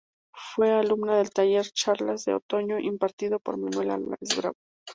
Fue 0.55 0.71
alumna 0.71 1.15
del 1.17 1.29
taller 1.29 1.67
"Charlas 1.73 2.25
de 2.25 2.33
otoño" 2.33 2.79
impartido 2.79 3.37
por 3.39 3.57
Manuel 3.59 3.91
Álvarez 3.91 4.35
Bravo. 4.35 4.55